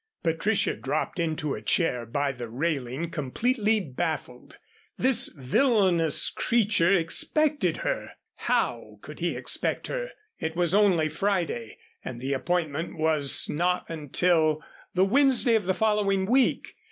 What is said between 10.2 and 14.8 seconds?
It was only Friday and the appointment was not until